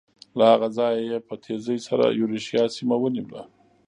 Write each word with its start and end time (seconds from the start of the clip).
له 0.37 0.45
هغه 0.53 0.67
ځایه 0.77 1.01
یې 1.09 1.17
په 1.27 1.33
تېزۍ 1.43 1.79
سره 1.87 2.05
یورشیا 2.19 2.63
سیمه 2.77 2.95
ونیوله. 2.99 3.41